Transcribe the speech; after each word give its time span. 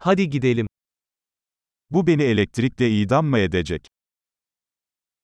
Hadi 0.00 0.30
gidelim. 0.30 0.66
Bu 1.90 2.06
beni 2.06 2.22
elektrikle 2.22 2.90
idam 2.90 3.26
mı 3.26 3.38
edecek? 3.38 3.88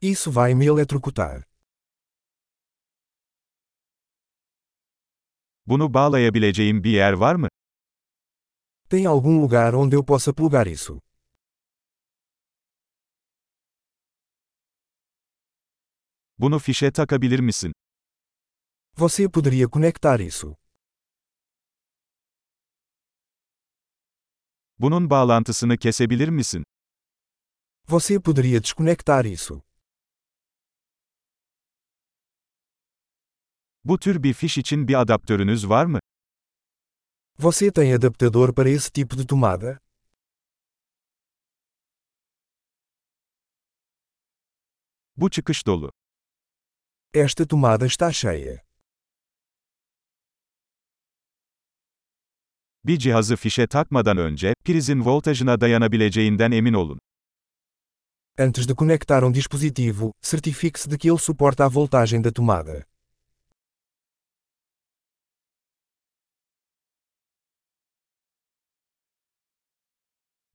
Isso 0.00 0.34
vai 0.34 0.54
me 0.54 0.64
eletrocutar. 0.64 1.42
Bunu 5.66 5.94
bağlayabileceğim 5.94 6.84
bir 6.84 6.90
yer 6.90 7.12
var 7.12 7.34
mı? 7.34 7.48
Tem 8.90 9.06
algum 9.06 9.42
lugar 9.42 9.72
onde 9.72 9.96
eu 9.96 10.04
possa 10.06 10.32
plugar 10.34 10.66
isso? 10.66 11.00
Bunu 16.38 16.58
fişe 16.58 16.90
takabilir 16.92 17.40
misin? 17.40 17.72
Você 18.96 19.28
poderia 19.28 19.68
conectar 19.72 20.20
isso? 20.20 20.56
Bunun 24.84 25.10
bağlantısını 25.10 25.78
kesebilir 25.78 26.28
misin? 26.28 26.64
Você 27.88 28.20
poderia 28.20 28.62
desconectar 28.62 29.24
isso? 29.24 29.62
Bu 33.84 33.98
tür 33.98 34.22
bir 34.22 34.34
fiş 34.34 34.58
için 34.58 34.88
bir 34.88 35.00
adaptörünüz 35.00 35.68
var 35.68 35.86
mı? 35.86 36.00
Você 37.38 37.72
tem 37.72 37.96
adaptador 37.96 38.54
para 38.54 38.68
esse 38.68 38.90
tipo 38.90 39.18
de 39.18 39.26
tomada? 39.26 39.78
Bu 45.16 45.30
çıkış 45.30 45.66
dolu. 45.66 45.92
Esta 47.14 47.46
tomada 47.46 47.86
está 47.86 48.12
cheia. 48.12 48.73
Bir 52.86 52.98
cihazı 52.98 53.36
fişe 53.36 53.66
takmadan 53.66 54.16
önce, 54.16 54.54
prizin 54.64 55.04
voltajına 55.04 55.60
dayanabileceğinden 55.60 56.50
emin 56.50 56.74
olun. 56.74 56.98
Antes 58.38 58.68
de 58.68 58.74
conectar 58.74 59.22
um 59.22 59.34
dispositivo, 59.34 60.12
certifique-se 60.22 60.90
de 60.90 60.98
que 60.98 61.08
ele 61.08 61.18
suporta 61.18 61.64
a 61.64 61.68
voltagem 61.68 62.24
da 62.24 62.32
tomada. 62.32 62.84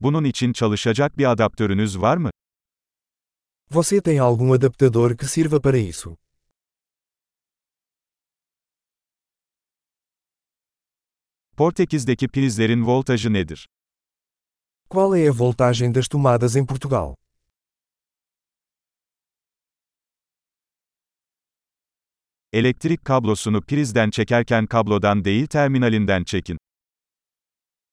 Bunun 0.01 0.23
için 0.23 0.53
çalışacak 0.53 1.17
bir 1.17 1.31
adaptörünüz 1.31 2.01
var 2.01 2.17
mı? 2.17 2.29
Você 3.71 4.01
tem 4.01 4.19
algum 4.19 4.51
adaptador 4.51 5.17
que 5.17 5.27
sirva 5.27 5.61
para 5.61 5.77
isso? 5.77 6.17
Portekiz'deki 11.59 12.27
prizlerin 12.27 12.85
voltajı 12.85 13.33
nedir? 13.33 13.67
Qual 14.89 15.15
é 15.15 15.29
a 15.29 15.31
voltagem 15.31 15.95
das 15.95 16.07
tomadas 16.07 16.55
em 16.55 16.65
Portugal? 16.65 17.15
Elektrik 22.53 23.05
kablosunu 23.05 23.61
prizden 23.61 24.09
çekerken 24.09 24.65
kablodan 24.65 25.25
değil 25.25 25.47
terminalinden 25.47 26.23
çekin. 26.23 26.57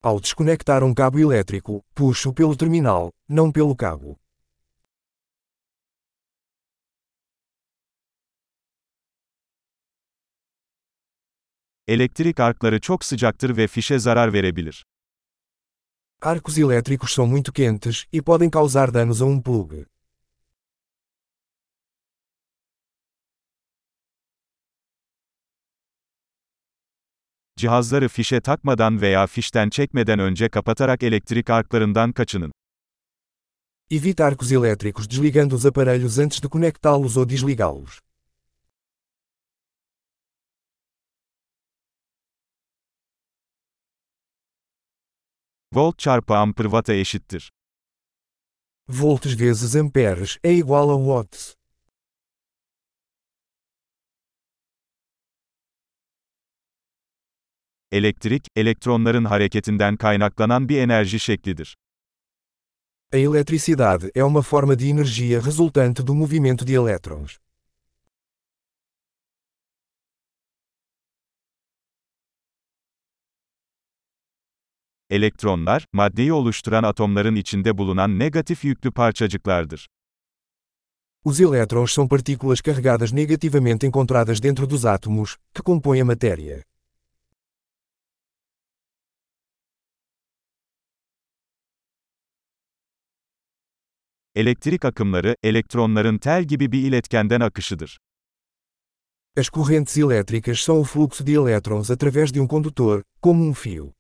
Ao 0.03 0.23
desconectar 0.23 0.83
um 0.83 0.95
cabo 0.95 1.19
elétrico, 1.19 1.83
puxo 1.97 2.35
pelo 2.35 2.57
terminal, 2.57 3.11
não 3.29 3.53
pelo 3.53 3.77
cabo. 3.77 4.17
Elektrik 11.89 12.41
arkları 12.41 12.81
çok 12.81 13.05
sıcaktır 13.05 13.57
ve 13.57 13.67
fişe 13.67 13.99
zarar 13.99 14.33
verebilir. 14.33 14.87
Arcos 16.23 16.59
elétricos 16.59 17.11
são 17.15 17.27
muito 17.27 17.53
quentes 17.53 18.05
e 18.13 18.21
podem 18.21 18.51
causar 18.51 18.95
danos 18.95 19.23
a 19.23 19.25
um 19.25 19.43
plug. 19.43 19.73
Cihazları 27.57 28.09
fişe 28.09 28.41
takmadan 28.41 29.01
veya 29.01 29.27
fişten 29.27 29.71
çekmeden 29.71 30.19
önce 30.19 30.49
kapatarak 30.49 31.03
elektrik 31.03 31.51
arklarından 31.51 32.13
kaçının. 32.13 32.53
Evite 33.91 34.25
arcos 34.25 34.53
elétricos 34.53 35.11
desligando 35.11 35.55
os 35.55 35.67
aparelhos 35.67 36.19
antes 36.19 36.43
de 36.43 36.49
conectá-los 36.49 37.17
ou 37.17 37.29
desligá-los. 37.29 38.06
Volt 45.75 45.99
çarpı 45.99 46.35
amper 46.35 46.65
watt'a 46.65 46.95
eşittir. 46.95 47.53
Volts 48.89 49.41
vezes 49.41 49.77
amperes 49.77 50.39
é 50.45 50.53
igual 50.53 50.89
a 50.91 50.99
watts. 50.99 51.55
Elektrik, 57.93 58.49
elektronların 58.57 59.25
hareketinden 59.25 59.97
kaynaklanan 59.97 60.69
bir 60.69 60.79
enerji 60.79 61.21
şeklidir. 61.21 61.77
A 63.13 63.17
eletricidade 63.17 64.11
é 64.15 64.25
uma 64.25 64.43
forma 64.43 64.79
de 64.79 64.89
energia 64.89 65.41
resultante 65.47 66.07
do 66.07 66.15
movimento 66.15 66.67
de 66.67 66.73
elétrons. 66.75 67.39
Elektronlar, 75.11 75.87
maddeyi 75.93 76.33
oluşturan 76.33 76.83
atomların 76.83 77.35
içinde 77.35 77.79
bulunan 77.79 78.19
negatif 78.19 78.65
yüklü 78.65 78.91
parçacıklardır. 78.91 79.89
Os 81.25 81.41
elétrons 81.41 81.91
são 81.93 82.09
partículas 82.09 82.61
carregadas 82.63 83.13
negativamente 83.13 83.87
encontradas 83.87 84.43
dentro 84.43 84.71
dos 84.71 84.85
átomos, 84.85 85.37
que 85.55 85.63
compõem 85.63 86.03
a 86.03 86.05
matéria. 86.05 86.63
Elektrik 94.35 94.85
akımları, 94.85 95.37
elektronların 95.43 96.19
tel 96.19 96.45
gibi 96.45 96.73
bir 96.73 96.83
iletkenden 96.83 97.41
akışıdır. 97.41 97.99
As 99.37 99.51
correntes 99.51 99.97
elétricas 99.97 100.59
são 100.61 100.81
o 100.81 100.85
fluxo 100.85 101.27
de 101.27 101.33
elétrons 101.33 101.91
através 101.91 102.35
de 102.35 102.41
um 102.41 102.49
condutor, 102.49 103.03
como 103.23 103.45
um 103.45 103.53
fio. 103.53 103.96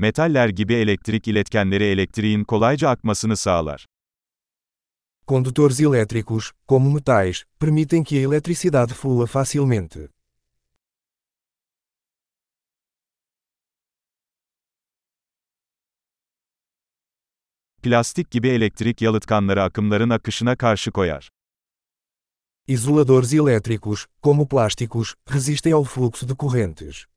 Metaller 0.00 0.48
gibi 0.48 0.74
elektrik 0.74 1.28
iletkenleri 1.28 1.84
elektriğin 1.84 2.44
kolayca 2.44 2.88
akmasını 2.88 3.36
sağlar. 3.36 3.86
Condutores 5.28 5.80
elétricos, 5.80 6.50
como 6.68 6.90
metais, 6.90 7.44
permitem 7.60 8.04
que 8.04 8.18
a 8.18 8.20
eletricidade 8.20 8.94
flua 8.94 9.26
facilmente. 9.26 10.08
Plastik 17.82 18.30
gibi 18.30 18.48
elektrik 18.48 19.02
yalıtkanları 19.02 19.62
akımların 19.62 20.10
akışına 20.10 20.56
karşı 20.56 20.90
koyar. 20.90 21.30
Isoladores 22.66 23.32
elétricos, 23.34 24.06
como 24.22 24.48
plásticos, 24.48 25.14
resistem 25.34 25.72
ao 25.74 25.84
fluxo 25.84 26.28
de 26.28 26.34
correntes. 26.36 27.10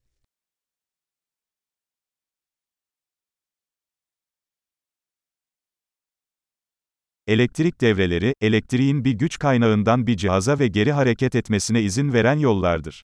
Elektrik 7.27 7.81
devreleri, 7.81 8.33
elektriğin 8.41 9.05
bir 9.05 9.11
güç 9.11 9.39
kaynağından 9.39 10.07
bir 10.07 10.17
cihaza 10.17 10.59
ve 10.59 10.67
geri 10.67 10.91
hareket 10.91 11.35
etmesine 11.35 11.81
izin 11.81 12.13
veren 12.13 12.39
yollardır. 12.39 13.03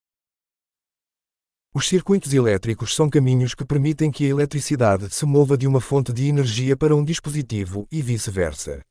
Os 1.74 1.89
circuitos 1.89 2.33
elétricos 2.33 2.94
são 2.94 3.10
caminhos 3.10 3.56
que 3.56 3.66
permitem 3.66 4.12
que 4.12 4.25
a 4.25 4.27
eletricidade 4.27 5.10
se 5.10 5.25
mova 5.25 5.62
de 5.62 5.68
uma 5.68 5.80
fonte 5.80 6.16
de 6.16 6.27
energia 6.27 6.77
para 6.77 6.95
um 6.95 7.07
dispositivo 7.07 7.88
e 7.92 8.07
vice-versa. 8.07 8.83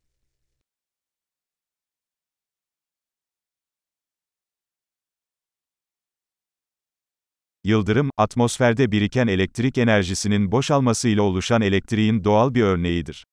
Yıldırım, 7.65 8.11
atmosferde 8.17 8.93
biriken 8.93 9.27
elektrik 9.27 9.79
enerjisinin 9.79 10.53
boşalmasıyla 10.53 11.23
oluşan 11.23 11.63
elektriğin 11.63 12.25
doğal 12.25 12.55
bir 12.55 12.63
örneğidir. 12.63 13.25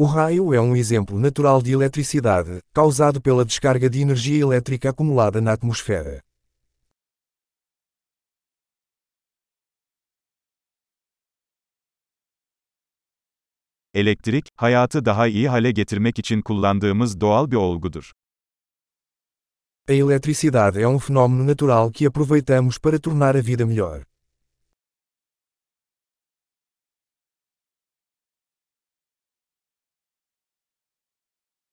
O 0.00 0.04
raio 0.04 0.54
é 0.54 0.60
um 0.60 0.76
exemplo 0.76 1.18
natural 1.18 1.60
de 1.60 1.72
eletricidade, 1.72 2.62
causado 2.72 3.20
pela 3.20 3.44
descarga 3.44 3.90
de 3.90 4.00
energia 4.00 4.44
elétrica 4.44 4.90
acumulada 4.90 5.40
na 5.40 5.52
atmosfera. 5.52 6.22
Elektrik, 13.94 14.48
hayatı 14.56 15.04
daha 15.04 15.26
iyi 15.26 15.48
hale 15.48 15.70
getirmek 15.72 16.18
için 16.18 16.42
kullandığımız 16.42 17.20
doğal 17.20 17.50
bir 17.50 17.56
olgudur. 17.56 18.12
A 19.88 19.92
eletricidade 19.92 20.82
é 20.82 20.86
um 20.86 20.98
fenômeno 20.98 21.46
natural 21.46 21.90
que 21.90 22.06
aproveitamos 22.06 22.78
para 22.78 22.98
tornar 23.00 23.34
a 23.34 23.40
vida 23.40 23.66
melhor. 23.66 24.07